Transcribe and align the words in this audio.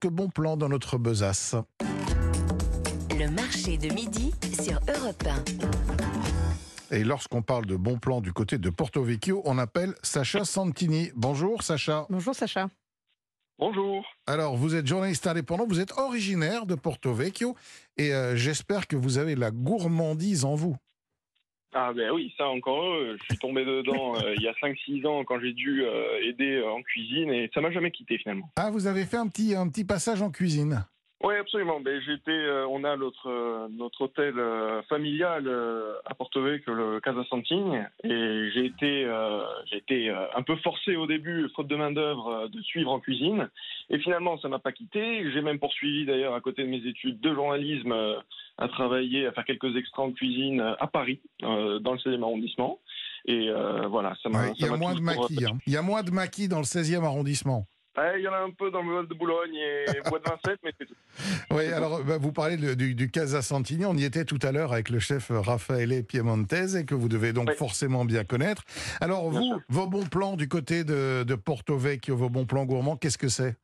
quelques 0.00 0.12
bons 0.12 0.28
plans 0.28 0.56
dans 0.56 0.68
notre 0.68 0.98
besace. 0.98 1.54
Le 3.18 3.30
marché 3.30 3.76
de 3.76 3.92
midi 3.92 4.32
sur 4.60 4.80
Europe 4.88 5.24
1. 6.90 6.96
Et 6.96 7.04
lorsqu'on 7.04 7.42
parle 7.42 7.66
de 7.66 7.76
bons 7.76 7.98
plans 7.98 8.20
du 8.20 8.32
côté 8.32 8.58
de 8.58 8.70
Porto 8.70 9.02
Vecchio, 9.02 9.42
on 9.44 9.58
appelle 9.58 9.94
Sacha 10.02 10.44
Santini. 10.44 11.10
Bonjour 11.14 11.62
Sacha. 11.62 12.06
Bonjour 12.08 12.34
Sacha. 12.34 12.68
Bonjour. 13.58 14.04
Alors, 14.26 14.56
vous 14.56 14.74
êtes 14.74 14.86
journaliste 14.86 15.26
indépendant, 15.26 15.66
vous 15.68 15.80
êtes 15.80 15.92
originaire 15.98 16.64
de 16.64 16.74
Porto 16.74 17.12
Vecchio 17.12 17.54
et 17.96 18.14
euh, 18.14 18.34
j'espère 18.36 18.86
que 18.86 18.96
vous 18.96 19.18
avez 19.18 19.34
la 19.34 19.50
gourmandise 19.50 20.44
en 20.44 20.54
vous. 20.54 20.76
Ah 21.72 21.92
ben 21.92 22.10
oui, 22.10 22.32
ça 22.36 22.48
encore 22.48 22.82
heureux. 22.82 23.16
Je 23.18 23.24
suis 23.24 23.38
tombé 23.38 23.64
dedans 23.64 24.16
euh, 24.16 24.34
il 24.36 24.42
y 24.42 24.48
a 24.48 24.52
5-6 24.52 25.06
ans 25.06 25.24
quand 25.24 25.38
j'ai 25.40 25.52
dû 25.52 25.84
euh, 25.84 26.20
aider 26.22 26.56
euh, 26.56 26.70
en 26.70 26.82
cuisine 26.82 27.32
et 27.32 27.50
ça 27.54 27.60
m'a 27.60 27.70
jamais 27.70 27.90
quitté 27.90 28.18
finalement. 28.18 28.50
Ah, 28.56 28.70
vous 28.70 28.86
avez 28.86 29.04
fait 29.04 29.16
un 29.16 29.28
petit, 29.28 29.54
un 29.54 29.68
petit 29.68 29.84
passage 29.84 30.20
en 30.20 30.30
cuisine. 30.30 30.84
Oui, 31.22 31.34
absolument. 31.36 31.80
Ben, 31.80 32.00
j'étais, 32.00 32.30
euh, 32.30 32.66
on 32.68 32.82
a 32.82 32.96
notre, 32.96 33.28
euh, 33.28 33.68
notre 33.70 34.02
hôtel 34.02 34.38
euh, 34.38 34.80
familial 34.84 35.46
euh, 35.46 35.92
à 36.06 36.14
Porto 36.14 36.42
Vecchio, 36.42 36.72
le 36.72 36.98
Casa 37.00 37.22
Santini, 37.28 37.76
et 38.04 38.50
j'ai 38.54 38.64
été, 38.64 39.04
euh, 39.04 39.42
j'ai 39.70 39.76
été 39.76 40.08
euh, 40.08 40.24
un 40.34 40.42
peu 40.42 40.56
forcé 40.56 40.96
au 40.96 41.06
début, 41.06 41.46
faute 41.54 41.66
de 41.66 41.76
main 41.76 41.92
d'œuvre, 41.92 42.48
de 42.48 42.62
suivre 42.62 42.90
en 42.90 43.00
cuisine. 43.00 43.50
Et 43.90 43.98
finalement, 43.98 44.38
ça 44.38 44.48
m'a 44.48 44.60
pas 44.60 44.72
quitté. 44.72 45.30
J'ai 45.30 45.42
même 45.42 45.58
poursuivi 45.58 46.06
d'ailleurs 46.06 46.32
à 46.32 46.40
côté 46.40 46.62
de 46.62 46.68
mes 46.68 46.86
études 46.86 47.20
de 47.20 47.34
journalisme 47.34 47.92
euh, 47.92 48.16
à 48.60 48.68
travailler, 48.68 49.26
à 49.26 49.32
faire 49.32 49.44
quelques 49.44 49.74
extras 49.76 50.02
en 50.02 50.12
cuisine 50.12 50.60
euh, 50.60 50.74
à 50.78 50.86
Paris, 50.86 51.20
euh, 51.42 51.78
dans 51.80 51.92
le 51.92 51.98
16e 51.98 52.22
arrondissement. 52.22 52.78
Et 53.26 53.48
euh, 53.48 53.86
voilà, 53.88 54.14
ça 54.22 54.28
m'a. 54.28 54.42
Ouais, 54.44 54.52
il 54.56 54.58
y 54.58 54.60
ça 54.60 54.68
a 54.68 54.70
m'a 54.70 54.76
moins 54.76 54.94
de 54.94 54.98
toujours- 55.00 55.20
maquis. 55.22 55.44
hein. 55.44 55.58
Il 55.66 55.72
y 55.72 55.76
a 55.76 55.82
moins 55.82 56.02
de 56.02 56.10
maquis 56.10 56.48
dans 56.48 56.58
le 56.58 56.64
16e 56.64 57.04
arrondissement. 57.04 57.66
Ouais, 57.98 58.20
il 58.20 58.22
y 58.22 58.28
en 58.28 58.32
a 58.32 58.38
un 58.38 58.50
peu 58.50 58.70
dans 58.70 58.82
le 58.82 58.94
Val 58.94 59.08
de 59.08 59.14
Boulogne 59.14 59.52
et 59.56 59.84
Bois 60.08 60.20
de 60.20 60.24
Vincennes, 60.24 60.56
mais 60.62 60.70
c'est 60.78 60.86
tout. 60.86 60.94
Oui, 61.50 61.66
alors 61.66 62.04
bah, 62.04 62.18
vous 62.18 62.32
parlez 62.32 62.56
de- 62.56 62.74
du, 62.74 62.94
du 62.94 63.10
Casa 63.10 63.42
Santini. 63.42 63.84
On 63.84 63.94
y 63.96 64.04
était 64.04 64.24
tout 64.24 64.38
à 64.42 64.52
l'heure 64.52 64.72
avec 64.72 64.90
le 64.90 65.00
chef 65.00 65.30
Raffaele 65.34 66.04
Piemontese, 66.04 66.76
et 66.76 66.86
que 66.86 66.94
vous 66.94 67.08
devez 67.08 67.32
donc 67.32 67.48
Oui. 67.48 67.54
forcément 67.56 68.04
bien 68.04 68.22
connaître. 68.24 68.62
Alors, 69.00 69.28
Bien 69.30 69.40
vous, 69.40 69.44
sûr. 69.46 69.60
vos 69.68 69.86
bons 69.88 70.06
plans 70.06 70.36
du 70.36 70.48
côté 70.48 70.84
de, 70.84 71.24
de 71.24 71.34
Porto 71.34 71.76
Vecchio, 71.76 72.16
vos 72.16 72.30
bons 72.30 72.46
plans 72.46 72.64
gourmands, 72.64 72.96
qu'est-ce 72.96 73.18
que 73.18 73.28
c'est? 73.28 73.56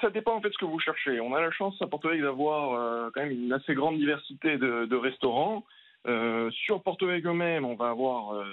Ça 0.00 0.10
dépend 0.10 0.34
en 0.36 0.40
fait 0.40 0.48
de 0.48 0.52
ce 0.54 0.58
que 0.58 0.64
vous 0.64 0.80
cherchez. 0.80 1.20
On 1.20 1.34
a 1.34 1.40
la 1.40 1.50
chance 1.52 1.80
à 1.80 1.86
Porto 1.86 2.08
Vecchio 2.08 2.24
d'avoir 2.24 2.72
euh, 2.74 3.10
quand 3.14 3.22
même 3.22 3.30
une 3.30 3.52
assez 3.52 3.74
grande 3.74 3.96
diversité 3.96 4.56
de, 4.58 4.86
de 4.86 4.96
restaurants. 4.96 5.64
Euh, 6.08 6.50
sur 6.50 6.82
Porto 6.82 7.06
Vecchio 7.06 7.32
même, 7.32 7.64
on 7.64 7.76
va 7.76 7.90
avoir 7.90 8.34
euh, 8.34 8.44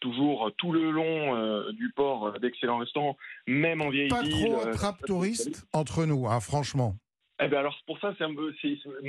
toujours 0.00 0.50
tout 0.58 0.72
le 0.72 0.90
long 0.90 1.70
du 1.72 1.90
port 1.96 2.38
d'excellents 2.38 2.76
restaurants, 2.78 3.16
même 3.46 3.80
en 3.80 3.88
vieille 3.88 4.08
Pas 4.08 4.20
ville. 4.22 4.32
trop 4.50 4.60
euh, 4.60 4.70
attrape 4.72 5.00
touriste 5.06 5.66
entre 5.72 6.04
nous, 6.04 6.26
hein, 6.28 6.40
franchement. 6.40 6.94
Eh 7.40 7.48
ben 7.48 7.58
alors 7.60 7.78
pour 7.86 7.98
ça, 8.00 8.12
c'est 8.18 8.24
un 8.24 8.34
peu, 8.34 8.52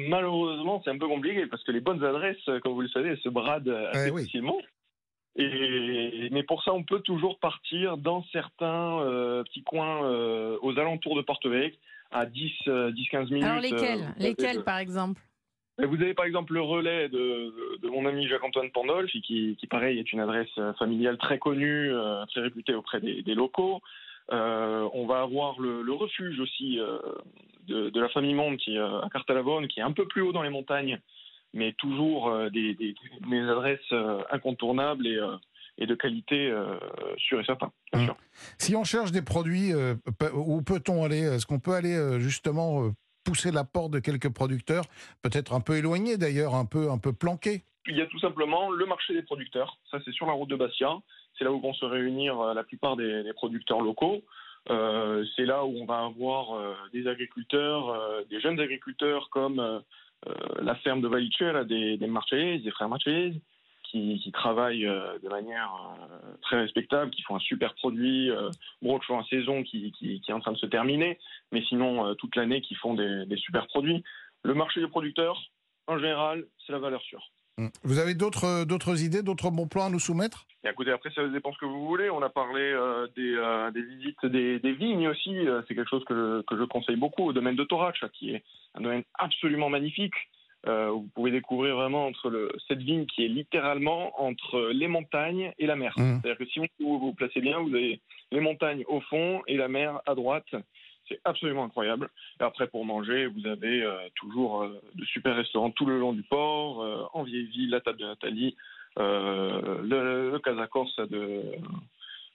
malheureusement, 0.08 0.82
c'est 0.86 0.92
un 0.92 0.98
peu 0.98 1.08
compliqué 1.08 1.46
parce 1.48 1.64
que 1.64 1.72
les 1.72 1.82
bonnes 1.82 2.04
adresses, 2.04 2.38
comme 2.64 2.74
vous 2.74 2.82
le 2.82 2.88
savez, 2.90 3.10
elles 3.10 3.20
se 3.20 3.30
bradent 3.30 3.68
assez 3.92 4.08
Eh 4.08 4.12
oui. 4.12 4.24
facilement. 4.24 4.58
Et, 5.36 6.30
mais 6.32 6.44
pour 6.44 6.64
ça, 6.64 6.74
on 6.74 6.84
peut 6.84 7.00
toujours 7.00 7.40
partir 7.40 7.98
dans 7.98 8.24
certains 8.32 9.00
euh, 9.02 9.44
petits 9.44 9.64
coins 9.64 10.04
euh, 10.04 10.58
aux 10.62 10.78
alentours 10.80 11.16
de 11.16 11.22
Porto 11.22 11.50
Vecchio 11.50 11.78
à 12.12 12.26
10, 12.26 12.52
euh, 12.68 12.92
10-15 12.92 13.26
minutes. 13.26 13.44
Alors 13.44 13.62
lesquels 13.62 14.02
euh, 14.02 14.20
Lesquels 14.24 14.64
par 14.64 14.80
exemple? 14.80 15.22
Vous 15.78 15.96
avez 16.02 16.14
par 16.14 16.26
exemple 16.26 16.54
le 16.54 16.62
relais 16.62 17.08
de, 17.08 17.80
de 17.82 17.88
mon 17.88 18.06
ami 18.06 18.28
Jacques-Antoine 18.28 18.70
Pandolfi, 18.72 19.22
qui, 19.22 19.56
qui 19.58 19.68
pareil 19.68 19.98
est 19.98 20.12
une 20.12 20.20
adresse 20.20 20.50
euh, 20.58 20.74
familiale 20.74 21.18
très 21.18 21.40
connue, 21.40 21.94
euh, 21.94 22.26
très 22.26 22.42
réputée 22.42 22.74
auprès 22.74 23.00
des, 23.00 23.22
des 23.22 23.34
locaux. 23.34 23.80
Euh, 24.32 24.88
on 24.94 25.06
va 25.06 25.22
avoir 25.22 25.60
le, 25.60 25.82
le 25.82 25.94
refuge 25.94 26.40
aussi 26.40 26.80
euh, 26.80 27.00
de, 27.68 27.90
de 27.90 28.00
la 28.00 28.10
famille 28.10 28.34
Monde 28.34 28.58
qui 28.58 28.76
est 28.76 28.80
euh, 28.80 29.02
à 29.02 29.10
Cartalavone, 29.10 29.68
qui 29.68 29.80
est 29.80 29.84
un 29.84 29.92
peu 29.94 30.06
plus 30.06 30.22
haut 30.22 30.34
dans 30.34 30.44
les 30.44 30.50
montagnes, 30.50 31.00
mais 31.54 31.74
toujours 31.74 32.30
euh, 32.30 32.50
des, 32.50 32.74
des, 32.76 32.96
des 33.30 33.40
adresses 33.42 33.80
euh, 33.92 34.22
incontournables 34.32 35.08
et, 35.08 35.18
euh, 35.18 35.36
et 35.78 35.86
de 35.88 35.96
qualité 35.96 36.54
sûre 37.18 37.40
et 37.40 37.46
certain, 37.46 37.72
bien 37.94 38.02
Hum. 38.02 38.06
sûr. 38.08 38.16
Si 38.58 38.76
on 38.76 38.84
cherche 38.84 39.12
des 39.14 39.22
produits, 39.22 39.72
où 40.34 40.62
peut-on 40.62 41.06
aller 41.06 41.22
Est-ce 41.22 41.46
qu'on 41.46 41.60
peut 41.60 41.74
aller 41.74 42.20
justement 42.20 42.92
pousser 43.24 43.50
la 43.52 43.64
porte 43.64 43.92
de 43.92 44.00
quelques 44.00 44.28
producteurs, 44.34 44.84
peut-être 45.22 45.54
un 45.54 45.62
peu 45.62 45.78
éloignés 45.78 46.18
d'ailleurs, 46.18 46.54
un 46.56 46.66
peu, 46.66 46.92
un 46.92 46.98
peu 46.98 47.14
planqués? 47.14 47.64
Il 47.88 47.96
y 47.96 48.02
a 48.02 48.08
tout 48.08 48.20
simplement 48.20 48.70
le 48.72 48.86
marché 48.86 49.14
des 49.14 49.22
producteurs. 49.24 49.78
Ça, 49.90 50.00
c'est 50.04 50.12
sur 50.12 50.26
la 50.26 50.34
route 50.34 50.50
de 50.50 50.58
Bastia. 50.58 50.98
C'est 51.38 51.46
là 51.46 51.52
où 51.54 51.62
vont 51.62 51.74
se 51.74 51.86
réunir 51.86 52.38
la 52.54 52.64
plupart 52.66 52.98
des, 52.98 53.24
des 53.24 53.32
producteurs 53.34 53.80
locaux. 53.80 54.22
Euh, 54.70 55.24
c'est 55.38 55.46
là 55.46 55.64
où 55.64 55.78
on 55.78 55.86
va 55.86 56.04
avoir 56.04 56.54
euh, 56.56 56.74
des 56.92 57.08
agriculteurs, 57.08 57.90
euh, 57.90 58.24
des 58.30 58.42
jeunes 58.42 58.60
agriculteurs 58.60 59.30
comme 59.30 59.82
la 60.62 60.76
ferme 60.76 61.02
de 61.02 61.08
Valicella, 61.08 61.64
des, 61.64 61.98
des 61.98 62.08
Marchese, 62.08 62.62
des 62.64 62.72
frères 62.72 62.90
Marchese, 62.90 63.36
qui, 63.92 64.32
travaillent 64.34 64.86
euh, 64.86 65.18
de 65.20 65.30
manière 65.30 65.74
euh, 66.00 66.36
très 66.42 66.60
respectable, 66.62 67.12
qui 67.12 67.22
font 67.24 67.36
un 67.36 67.40
super 67.40 67.74
produit, 67.76 68.30
euh, 68.30 68.50
brocho 68.82 69.14
en 69.14 69.24
saison 69.26 69.64
qui, 69.64 69.94
est 70.28 70.32
en 70.32 70.40
train 70.40 70.52
de 70.52 70.58
se 70.58 70.68
terminer, 70.68 71.18
mais 71.52 71.64
sinon 71.64 72.06
euh, 72.06 72.14
toute 72.14 72.36
l'année 72.36 72.62
qui 72.62 72.76
font 72.76 72.94
des 72.94 73.38
super 73.38 73.68
produits. 73.68 74.04
Le 74.44 74.54
marché 74.54 74.80
des 74.80 74.88
producteurs, 74.88 75.42
en 75.88 75.98
général, 75.98 76.46
c'est 76.66 76.72
la 76.72 76.80
valeur 76.80 77.02
sûre. 77.02 77.32
Vous 77.84 78.00
avez 78.00 78.14
d'autres 78.14 78.66
d'autres 78.66 79.04
idées, 79.04 79.22
d'autres 79.22 79.52
bons 79.52 79.68
plans 79.68 79.86
à 79.86 79.90
nous 79.90 80.00
soumettre? 80.00 80.46
Et 80.64 80.70
écoutez, 80.70 80.92
après, 80.92 81.10
ça 81.12 81.26
dépend 81.28 81.54
ce 81.54 81.60
que 81.60 81.66
vous 81.66 81.88
voulez. 81.88 82.10
On 82.10 82.22
a 82.22 82.30
parlé 82.30 82.62
euh, 82.62 83.08
des, 83.16 83.34
euh, 83.36 83.72
des 83.72 83.82
visites 83.82 84.26
des, 84.26 84.60
des 84.60 84.74
vignes 84.74 85.08
aussi. 85.08 85.36
Euh, 85.48 85.62
c'est 85.68 85.76
quelque 85.76 85.90
chose 85.90 86.04
que 86.06 86.16
je, 86.16 86.42
que 86.42 86.58
je 86.58 86.64
conseille 86.64 86.98
beaucoup 86.98 87.24
au 87.24 87.34
domaine 87.34 87.56
de 87.56 87.64
Torac, 87.64 87.96
qui 88.14 88.32
est 88.36 88.44
un 88.76 88.82
domaine 88.82 89.04
absolument 89.18 89.70
magnifique. 89.70 90.16
Euh, 90.68 90.90
vous 90.90 91.08
pouvez 91.16 91.32
découvrir 91.32 91.76
vraiment 91.76 92.06
entre 92.06 92.30
le, 92.30 92.52
cette 92.68 92.80
vigne 92.80 93.06
qui 93.06 93.24
est 93.24 93.30
littéralement 93.30 94.22
entre 94.22 94.72
les 94.74 94.88
montagnes 94.88 95.54
et 95.58 95.66
la 95.66 95.78
mer. 95.78 95.94
Mhm. 95.98 96.20
C'est-à-dire 96.22 96.38
que 96.38 96.46
si 96.52 96.60
vous 96.80 97.00
vous 97.00 97.14
placez 97.14 97.40
bien, 97.40 97.60
vous 97.60 97.74
avez 97.74 98.02
les 98.32 98.42
montagnes 98.42 98.84
au 98.88 99.00
fond 99.00 99.42
et 99.48 99.56
la 99.56 99.70
mer 99.70 100.02
à 100.06 100.16
droite. 100.16 100.54
C'est 101.10 101.20
absolument 101.26 101.64
incroyable. 101.66 102.10
Et 102.40 102.44
après, 102.44 102.68
pour 102.68 102.86
manger, 102.86 103.26
vous 103.26 103.46
avez 103.48 103.82
euh, 103.84 103.98
toujours 104.16 104.62
euh, 104.64 104.80
de 104.96 105.04
super 105.06 105.36
restaurants 105.36 105.72
tout 105.72 105.86
le 105.88 106.00
long 106.00 106.14
du 106.14 106.22
port, 106.24 106.82
euh, 106.84 107.04
en 107.14 107.24
vieille 107.24 107.48
ville, 107.48 107.72
la 107.72 107.82
table 107.82 107.98
de 107.98 108.06
Nathalie, 108.06 108.56
euh, 109.00 109.82
le, 109.84 110.32
le 110.32 110.40
Casa 110.40 110.68
Corsa 110.68 111.06
de, 111.08 111.42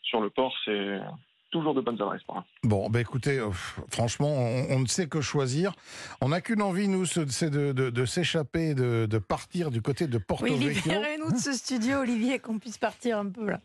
sur 0.03 0.21
le 0.21 0.31
port, 0.31 0.53
c'est 0.65 0.99
toujours 1.51 1.75
de 1.75 1.81
bonnes 1.81 2.01
adresses. 2.03 2.23
Bon, 2.65 2.91
bah 2.91 3.01
écoutez, 3.01 3.39
euh, 3.39 3.51
franchement, 3.89 4.29
on, 4.33 4.67
on 4.75 4.81
ne 4.81 4.87
sait 4.87 5.09
que 5.09 5.21
choisir. 5.21 5.73
On 6.21 6.31
n'a 6.31 6.41
qu'une 6.41 6.63
envie, 6.63 6.89
nous, 6.89 7.05
ce- 7.07 7.27
c'est 7.29 7.51
de, 7.51 7.71
de- 7.73 7.91
de 7.91 8.05
s'échapper, 8.05 8.75
de, 8.75 9.07
de 9.07 9.19
partir 9.19 9.71
du 9.71 9.81
côté 9.81 10.09
de 10.09 10.19
Porto 10.19 10.45
Oui, 10.45 10.57
Vecchio. 10.57 10.83
libérez-nous 10.93 11.31
de 11.31 11.37
ce 11.39 11.53
studio, 11.53 11.99
Olivier, 11.99 12.41
qu'on 12.41 12.59
puisse 12.59 12.79
partir 12.79 13.19
un 13.19 13.27
peu 13.31 13.49
là. 13.51 13.61